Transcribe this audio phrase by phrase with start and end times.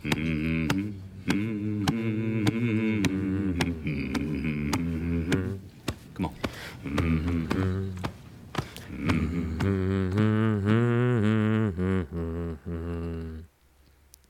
[0.00, 0.12] Come
[6.24, 6.34] on.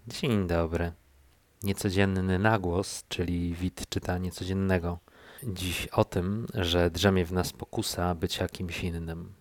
[0.06, 0.92] Dzień dobry.
[1.62, 4.98] Niecodzienny nagłos, czyli wid czyta niecodziennego.
[5.42, 9.34] Dziś o tym, że drzemie w nas pokusa bycia kimś innym.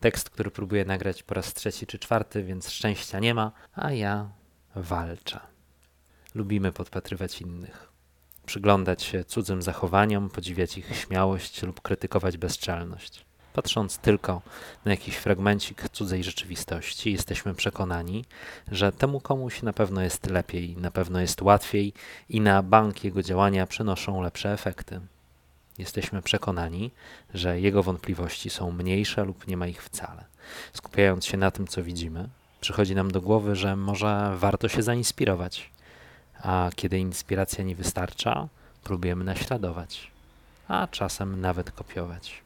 [0.00, 4.30] Tekst, który próbuję nagrać po raz trzeci czy czwarty, więc szczęścia nie ma, a ja
[4.74, 5.51] walczę.
[6.34, 7.88] Lubimy podpatrywać innych,
[8.46, 13.24] przyglądać się cudzym zachowaniom, podziwiać ich śmiałość lub krytykować bezczelność.
[13.52, 14.42] Patrząc tylko
[14.84, 18.24] na jakiś fragmencik cudzej rzeczywistości, jesteśmy przekonani,
[18.70, 21.92] że temu komuś na pewno jest lepiej, na pewno jest łatwiej
[22.28, 25.00] i na bank jego działania przynoszą lepsze efekty.
[25.78, 26.90] Jesteśmy przekonani,
[27.34, 30.24] że jego wątpliwości są mniejsze lub nie ma ich wcale.
[30.72, 32.28] Skupiając się na tym, co widzimy,
[32.60, 35.71] przychodzi nam do głowy, że może warto się zainspirować,
[36.42, 38.48] a kiedy inspiracja nie wystarcza,
[38.84, 40.10] próbujemy naśladować,
[40.68, 42.42] a czasem nawet kopiować.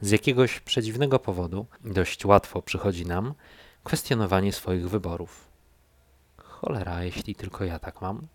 [0.00, 3.34] Z jakiegoś przedziwnego powodu dość łatwo przychodzi nam
[3.84, 5.48] kwestionowanie swoich wyborów.
[6.36, 8.26] Cholera, jeśli tylko ja tak mam.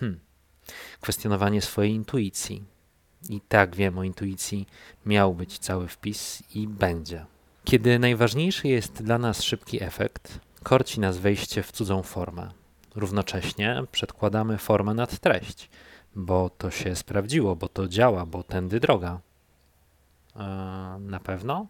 [0.00, 0.20] Hmm.
[1.00, 2.64] Kwestionowanie swojej intuicji.
[3.28, 4.68] I tak wiem, o intuicji
[5.06, 7.26] miał być cały wpis i będzie.
[7.64, 12.61] Kiedy najważniejszy jest dla nas szybki efekt, korci nas wejście w cudzą formę.
[12.94, 15.70] Równocześnie przedkładamy formę nad treść,
[16.14, 19.20] bo to się sprawdziło, bo to działa, bo tędy droga.
[20.36, 21.66] Eee, na pewno?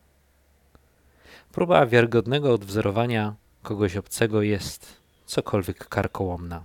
[1.52, 6.64] Próba wiarygodnego odwzorowania kogoś obcego jest cokolwiek karkołomna.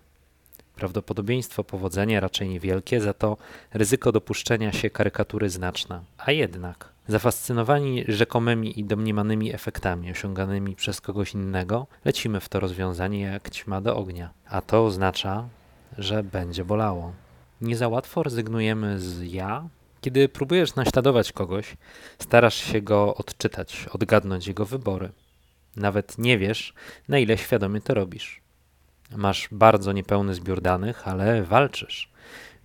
[0.75, 3.37] Prawdopodobieństwo powodzenia raczej niewielkie, za to
[3.73, 6.01] ryzyko dopuszczenia się karykatury znaczne.
[6.17, 13.21] A jednak, zafascynowani rzekomymi i domniemanymi efektami osiąganymi przez kogoś innego, lecimy w to rozwiązanie
[13.21, 14.29] jak ćma do ognia.
[14.49, 15.47] A to oznacza,
[15.97, 17.13] że będzie bolało.
[17.61, 19.69] Nie za łatwo rezygnujemy z ja
[20.01, 21.77] kiedy próbujesz naśladować kogoś,
[22.19, 25.09] starasz się go odczytać, odgadnąć jego wybory.
[25.75, 26.73] Nawet nie wiesz,
[27.07, 28.41] na ile świadomie to robisz.
[29.15, 32.09] Masz bardzo niepełny zbiór danych, ale walczysz.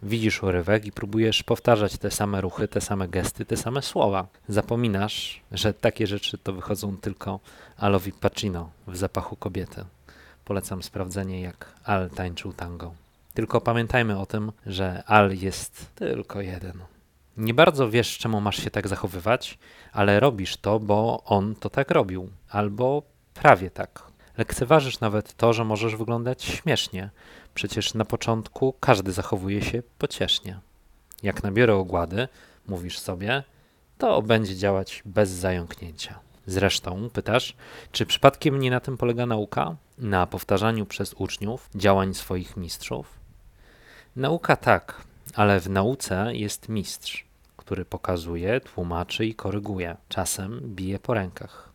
[0.03, 4.27] Widzisz urywek i próbujesz powtarzać te same ruchy, te same gesty, te same słowa.
[4.49, 7.41] Zapominasz, że takie rzeczy to wychodzą tylko
[7.77, 9.85] Alowi Pacino w zapachu kobiety.
[10.45, 12.95] Polecam sprawdzenie, jak Al tańczył tango.
[13.35, 16.79] Tylko pamiętajmy o tym, że Al jest tylko jeden.
[17.37, 19.59] Nie bardzo wiesz, czemu masz się tak zachowywać,
[19.93, 23.03] ale robisz to, bo on to tak robił, albo
[23.35, 24.03] prawie tak.
[24.39, 27.11] Lekceważysz nawet to, że możesz wyglądać śmiesznie.
[27.55, 30.61] Przecież na początku każdy zachowuje się pociesznie.
[31.23, 32.29] Jak nabiorę ogłady,
[32.67, 33.43] mówisz sobie,
[33.99, 36.19] to będzie działać bez zająknięcia.
[36.47, 37.57] Zresztą pytasz,
[37.93, 39.77] czy przypadkiem nie na tym polega nauka?
[39.99, 43.21] Na powtarzaniu przez uczniów działań swoich mistrzów?
[44.17, 47.25] Nauka tak, ale w nauce jest mistrz,
[47.57, 49.97] który pokazuje, tłumaczy i koryguje.
[50.09, 51.73] Czasem bije po rękach.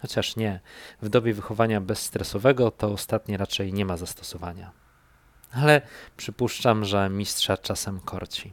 [0.00, 0.60] Chociaż nie,
[1.02, 4.70] w dobie wychowania bezstresowego to ostatnie raczej nie ma zastosowania.
[5.52, 5.82] Ale
[6.16, 8.52] przypuszczam, że mistrza czasem korci.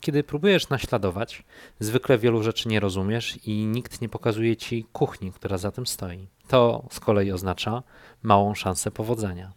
[0.00, 1.42] Kiedy próbujesz naśladować,
[1.80, 6.28] zwykle wielu rzeczy nie rozumiesz i nikt nie pokazuje ci kuchni, która za tym stoi.
[6.48, 7.82] To z kolei oznacza
[8.22, 9.52] małą szansę powodzenia.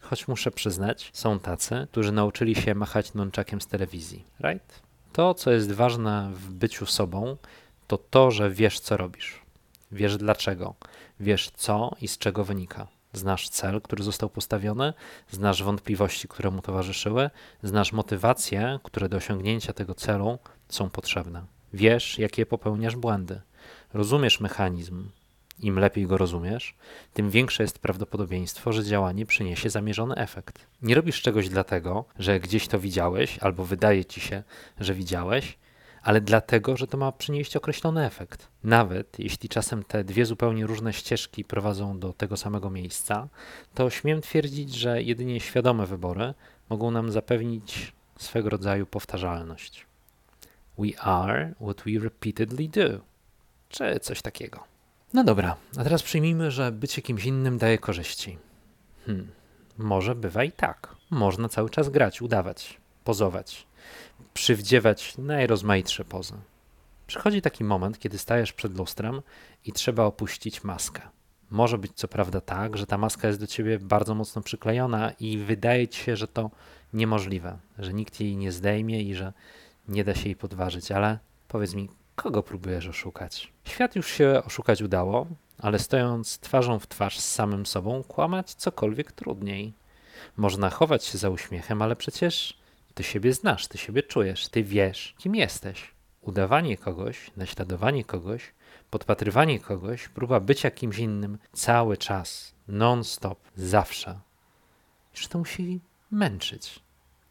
[0.00, 4.82] Choć muszę przyznać, są tacy, którzy nauczyli się machać nunchakiem z telewizji, right?
[5.12, 7.36] To, co jest ważne w byciu sobą,
[7.86, 9.42] to to, że wiesz, co robisz.
[9.92, 10.74] Wiesz dlaczego,
[11.20, 12.86] wiesz co i z czego wynika.
[13.14, 14.92] Znasz cel, który został postawiony,
[15.30, 17.30] znasz wątpliwości, które mu towarzyszyły,
[17.62, 20.38] znasz motywacje, które do osiągnięcia tego celu
[20.68, 21.44] są potrzebne.
[21.72, 23.40] Wiesz, jakie popełniasz błędy.
[23.92, 25.08] Rozumiesz mechanizm,
[25.60, 26.74] im lepiej go rozumiesz,
[27.12, 30.66] tym większe jest prawdopodobieństwo, że działanie przyniesie zamierzony efekt.
[30.82, 34.42] Nie robisz czegoś dlatego, że gdzieś to widziałeś, albo wydaje ci się,
[34.80, 35.58] że widziałeś,
[36.04, 38.48] ale dlatego, że to ma przynieść określony efekt.
[38.64, 43.28] Nawet jeśli czasem te dwie zupełnie różne ścieżki prowadzą do tego samego miejsca,
[43.74, 46.34] to śmiem twierdzić, że jedynie świadome wybory
[46.70, 49.86] mogą nam zapewnić swego rodzaju powtarzalność.
[50.78, 53.00] We are what we repeatedly do,
[53.68, 54.64] czy coś takiego.
[55.12, 58.38] No dobra, a teraz przyjmijmy, że bycie kimś innym daje korzyści.
[59.06, 59.30] Hmm,
[59.78, 60.94] może bywa i tak.
[61.10, 63.66] Można cały czas grać, udawać, pozować,
[64.34, 66.34] przywdziewać najrozmaitsze pozy.
[67.06, 69.22] Przychodzi taki moment, kiedy stajesz przed lustrem
[69.64, 71.00] i trzeba opuścić maskę.
[71.50, 75.38] Może być co prawda tak, że ta maska jest do ciebie bardzo mocno przyklejona i
[75.38, 76.50] wydaje ci się, że to
[76.92, 79.32] niemożliwe, że nikt jej nie zdejmie i że
[79.88, 81.18] nie da się jej podważyć, ale
[81.48, 83.52] powiedz mi, Kogo próbujesz oszukać?
[83.64, 85.26] Świat już się oszukać udało,
[85.58, 89.72] ale stojąc twarzą w twarz z samym sobą, kłamać cokolwiek trudniej.
[90.36, 92.58] Można chować się za uśmiechem, ale przecież
[92.94, 95.94] ty siebie znasz, ty siebie czujesz, ty wiesz, kim jesteś.
[96.20, 98.52] Udawanie kogoś, naśladowanie kogoś,
[98.90, 104.20] podpatrywanie kogoś, próba bycia kimś innym cały czas, non-stop, zawsze.
[105.16, 105.80] Już to musi
[106.10, 106.80] męczyć.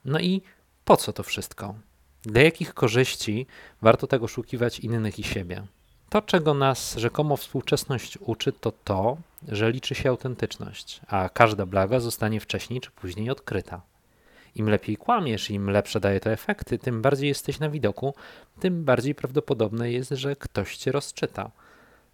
[0.05, 0.41] No i
[0.85, 1.75] po co to wszystko?
[2.23, 3.47] Dla jakich korzyści
[3.81, 5.63] warto tego szukiwać innych i siebie?
[6.09, 9.17] To, czego nas rzekomo współczesność uczy, to to,
[9.47, 13.81] że liczy się autentyczność, a każda blaga zostanie wcześniej czy później odkryta.
[14.55, 18.13] Im lepiej kłamiesz, im lepsze daje to efekty, tym bardziej jesteś na widoku,
[18.59, 21.51] tym bardziej prawdopodobne jest, że ktoś cię rozczyta.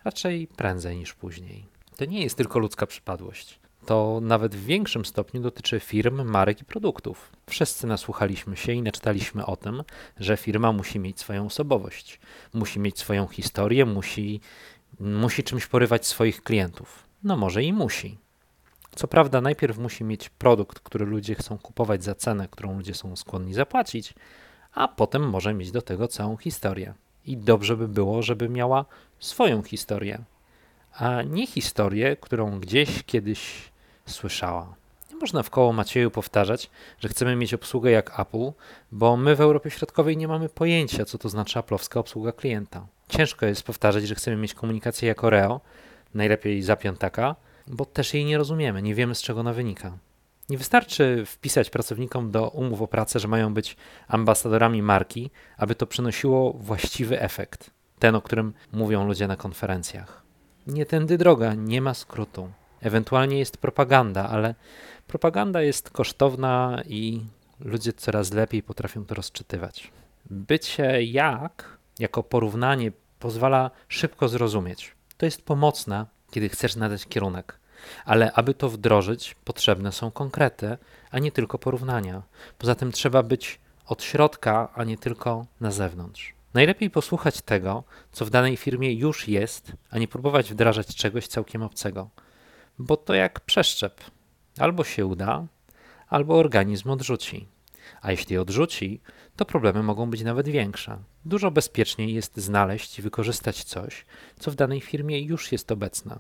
[0.04, 1.66] Raczej prędzej niż później.
[1.98, 3.60] To nie jest tylko ludzka przypadłość.
[3.86, 7.32] To nawet w większym stopniu dotyczy firm, marek i produktów.
[7.50, 9.84] Wszyscy nasłuchaliśmy się i naczytaliśmy o tym,
[10.18, 12.20] że firma musi mieć swoją osobowość,
[12.54, 14.42] musi mieć swoją historię, musi,
[15.00, 17.04] musi czymś porywać swoich klientów.
[17.24, 18.18] No może i musi.
[18.96, 23.16] Co prawda, najpierw musi mieć produkt, który ludzie chcą kupować za cenę, którą ludzie są
[23.16, 24.14] skłonni zapłacić,
[24.74, 26.94] a potem może mieć do tego całą historię.
[27.26, 28.86] I dobrze by było, żeby miała
[29.20, 30.24] swoją historię,
[30.94, 33.72] a nie historię, którą gdzieś kiedyś
[34.06, 34.76] słyszała.
[35.10, 36.70] Nie można w koło Macieju powtarzać,
[37.00, 38.52] że chcemy mieć obsługę jak Apple,
[38.92, 42.88] bo my w Europie Środkowej nie mamy pojęcia, co to znaczy aplowska obsługa klienta.
[43.10, 45.62] Ciężko jest powtarzać, że chcemy mieć komunikację jak Oreo,
[46.14, 47.36] najlepiej za piątaka,
[47.70, 49.98] bo też jej nie rozumiemy, nie wiemy z czego ona wynika.
[50.50, 53.78] Nie wystarczy wpisać pracownikom do umów o pracę, że mają być
[54.08, 60.24] ambasadorami marki, aby to przynosiło właściwy efekt, ten, o którym mówią ludzie na konferencjach.
[60.68, 62.52] Nie tędy droga, nie ma skrótu.
[62.82, 64.56] Ewentualnie jest propaganda, ale
[65.08, 67.22] propaganda jest kosztowna i
[67.60, 69.92] ludzie coraz lepiej potrafią to rozczytywać.
[70.30, 74.96] Bycie jak, jako porównanie, pozwala szybko zrozumieć.
[75.18, 77.60] To jest pomocne, kiedy chcesz nadać kierunek.
[78.06, 80.78] Ale aby to wdrożyć, potrzebne są konkrety,
[81.12, 82.22] a nie tylko porównania.
[82.58, 86.34] Poza tym trzeba być od środka, a nie tylko na zewnątrz.
[86.54, 91.64] Najlepiej posłuchać tego, co w danej firmie już jest, a nie próbować wdrażać czegoś całkiem
[91.64, 92.10] obcego.
[92.80, 94.02] Bo to jak przeszczep.
[94.58, 95.46] Albo się uda,
[96.10, 97.48] albo organizm odrzuci.
[98.02, 99.02] A jeśli odrzuci,
[99.36, 100.98] to problemy mogą być nawet większe.
[101.26, 104.06] Dużo bezpieczniej jest znaleźć i wykorzystać coś,
[104.40, 106.20] co w danej firmie już jest obecne.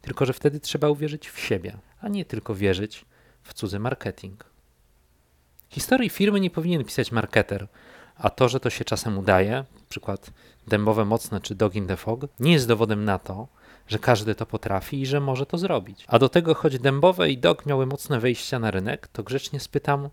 [0.00, 3.04] Tylko, że wtedy trzeba uwierzyć w siebie, a nie tylko wierzyć
[3.42, 4.44] w cudzy marketing.
[5.68, 7.68] Historii firmy nie powinien pisać marketer,
[8.16, 10.30] a to, że to się czasem udaje, przykład
[10.68, 13.48] dębowe mocne czy dog in the fog, nie jest dowodem na to,
[13.88, 16.04] że każdy to potrafi i że może to zrobić.
[16.08, 20.08] A do tego, choć dębowe i dog miały mocne wejścia na rynek, to grzecznie spytam,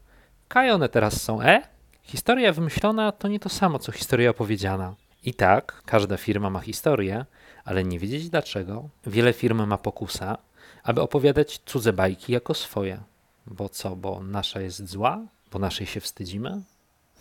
[0.53, 1.61] kaj one teraz są, e?
[2.03, 4.95] Historia wymyślona to nie to samo, co historia opowiedziana.
[5.23, 7.25] I tak, każda firma ma historię,
[7.65, 8.89] ale nie wiedzieć dlaczego.
[9.07, 10.37] Wiele firm ma pokusa,
[10.83, 12.99] aby opowiadać cudze bajki jako swoje.
[13.47, 15.21] Bo co, bo nasza jest zła?
[15.51, 16.61] Bo naszej się wstydzimy?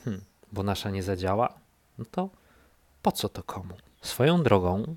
[0.05, 0.21] Hm,
[0.53, 1.55] bo nasza nie zadziała?
[1.99, 2.31] No to
[3.03, 3.75] po co to komu?
[4.03, 4.97] Swoją drogą,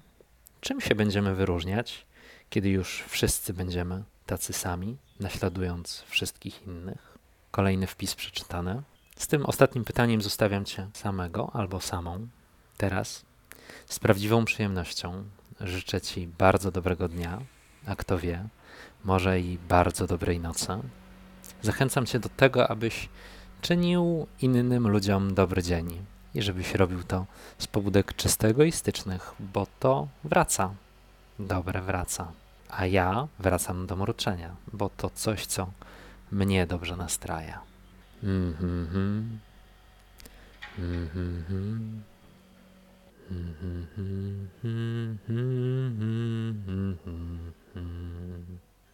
[0.61, 2.05] czym się będziemy wyróżniać,
[2.49, 7.14] kiedy już wszyscy będziemy tacy sami, naśladując wszystkich innych?
[7.55, 8.81] Kolejny wpis przeczytany.
[9.17, 12.27] Z tym ostatnim pytaniem zostawiam Cię samego albo samą.
[12.77, 13.25] Teraz
[13.85, 15.23] z prawdziwą przyjemnością
[15.61, 17.41] życzę Ci bardzo dobrego dnia,
[17.87, 18.47] a kto wie,
[19.05, 20.67] może i bardzo dobrej nocy.
[21.61, 23.09] Zachęcam Cię do tego, abyś
[23.61, 27.25] czynił innym ludziom dobry dzień i żebyś robił to
[27.57, 30.73] z pobudek czysto egoistycznych, bo to wraca.
[31.39, 32.31] Dobre wraca.
[32.69, 35.67] A ja wracam do mruczenia, bo to coś, co
[36.31, 37.61] mnie dobrze nastraja.